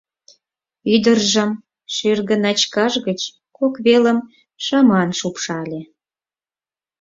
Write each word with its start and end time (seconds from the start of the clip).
Ӱдыржым 0.93 1.51
шӱргыначкаж 1.95 2.93
гыч 3.07 3.21
кок 3.57 3.75
велым 3.85 4.19
шыман 4.65 5.09
шупшале. 5.19 5.81